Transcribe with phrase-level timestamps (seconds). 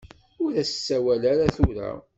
[0.43, 1.91] Ur as-ssawal ara tura.